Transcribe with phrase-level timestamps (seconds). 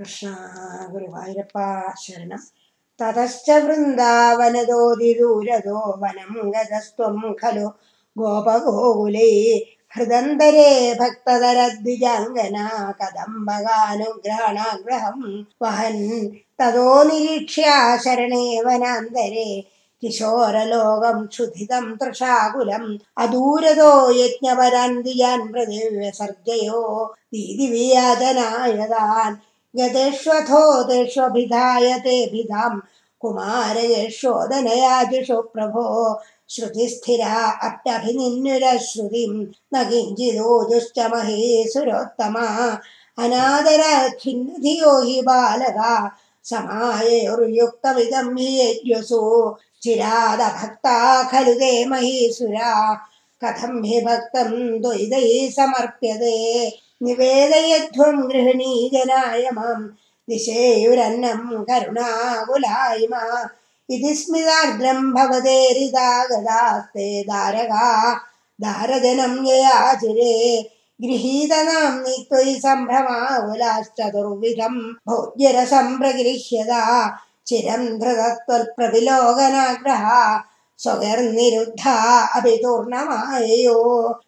[0.00, 0.36] കൃഷ്ണ
[0.90, 1.58] ഗുരുവായൂരപ്പ
[2.06, 2.48] ശരണം.
[3.00, 7.74] തതശ്ച വൃന്ദാവനദോതിദൂരദോ വനം ഗതസ്ത്വം ഖലു
[8.18, 9.60] ഗോപഗോകുലേ.
[9.88, 16.30] ഹൃദന്തരേ ഭക്തതരദ്വിജാംഗന കദംബകാനുഗ്രഹണാഗ്രഹം വഹൻ.
[16.60, 17.64] തതോ നിരീക്ഷ്യ
[18.04, 19.62] ശരണേ വനാന്തരേ.
[20.02, 23.00] കിശോരലോകം ക്ഷുധിതം തൃഷാകുലം.
[23.18, 30.88] അദൂരതോ യജ്ഞപരാൻ യജ്ഞപരാന്തിയാൻ പ്രതിവ്യസർജയോ ദീദിവിയാജനായതാൻ गतेष्वभिधाय
[32.04, 32.16] ते
[33.20, 34.32] कुमारश्व
[35.54, 35.84] प्रभो
[36.54, 37.34] श्रुतिस्थिरा
[37.68, 39.32] अत्यभिनिन्युरश्रुतिं
[39.74, 42.46] न किञ्चिदो दुश्च महेसुरोत्तमा
[43.24, 43.82] अनादर
[44.24, 45.94] हि बालका
[46.50, 48.48] समायेक्तमिदं हि
[48.90, 49.22] यजसु
[49.82, 50.96] चिरादभक्ता
[51.30, 52.72] खलु ते महेसुरा
[53.44, 59.88] कथं विभक्तं त्वयिदये समर्प्यते। निवेदयध्वं गृहिणी जनाय गृहिणीजनाय
[60.28, 63.48] निशेयुरन्नं करुणागुलायिमा
[63.90, 65.84] इति स्मितार्द्रं भवते
[67.22, 68.20] दारगा।
[68.60, 70.70] दारजनं ययाचिरे।
[71.02, 77.12] गृहीतनाम्नि त्वयि सम्भ्रमागुलाश्चतुर्विधं भोज्यरसंप्रगृह्यता
[77.46, 80.44] चिरं धृतत्वल्प्रविलोकनाग्रहा
[80.82, 81.96] स्वगर्निरुद्धा
[82.38, 83.78] अभितूर्णमाययो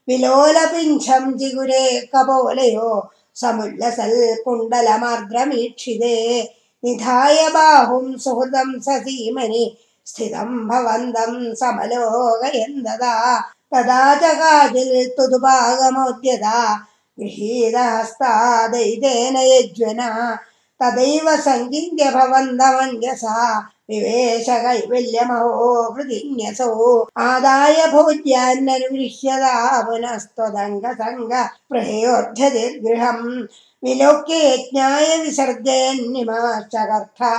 [0.08, 2.90] विलोलपिञ्छं जिगुरे कपोलयो
[3.40, 6.14] समुल्लसल्कुण्डलमार्द्रमीक्षिते
[6.84, 9.64] निधाय बाहुं सुहृदं सीमनि
[10.10, 13.14] स्थितम् भवन्दं समलोकयन्ददा
[13.72, 14.94] तदा च काजिल्
[17.20, 20.10] गृहीतहस्तादैतेन यज्वना
[20.80, 23.38] तदैव सञ्चिन्त्य भवन्तमञ्जसा
[23.90, 26.88] विवेशकैवल्यमहो भृदिन्यसौ
[27.26, 28.08] आदाय भग
[31.00, 33.24] सङ्गृहयोर्धर्गृहम्
[33.84, 37.32] विलोक्य यज्ञाय विसर्जयन्निमाच कर्था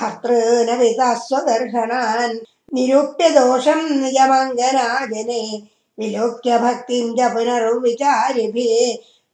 [0.00, 2.34] भर्तृ निरूप्य
[2.74, 5.42] निरुप्यदोषं निजमङ्गनाजने
[6.00, 8.70] विलोक्य विलोक्यभक्तिं च पुनर्विचारिभिः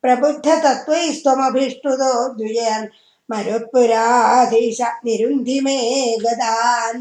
[0.03, 2.87] प्रबुद्धतत्त्वैस्त्वमभिष्टुतो द्विजयन्
[3.28, 5.81] മരുപ്പുരാധീശ നിരുന്ധിമേ
[6.25, 6.97] ഗതാൻ